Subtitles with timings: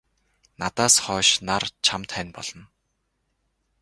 [0.59, 2.63] Надаас хойш нар чамд хань болно.